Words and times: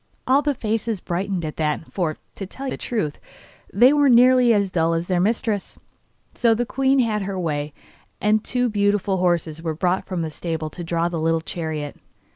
All 0.25 0.41
the 0.41 0.55
faces 0.55 0.99
brightened 0.99 1.45
at 1.45 1.57
that, 1.57 1.91
for, 1.93 2.17
to 2.33 2.47
tell 2.47 2.67
the 2.71 2.75
truth, 2.75 3.19
they 3.71 3.93
were 3.93 4.09
nearly 4.09 4.51
as 4.51 4.71
dull 4.71 4.95
as 4.95 5.07
their 5.07 5.19
mistress; 5.19 5.77
so 6.33 6.55
the 6.55 6.65
queen 6.65 6.97
had 6.97 7.21
her 7.21 7.39
way, 7.39 7.71
and 8.19 8.43
two 8.43 8.67
beautiful 8.67 9.17
horses 9.17 9.61
were 9.61 9.75
brought 9.75 10.07
from 10.07 10.23
the 10.23 10.31
stable 10.31 10.71
to 10.71 10.83
draw 10.83 11.07
the 11.07 11.19
little 11.21 11.39
chariot. 11.41 11.97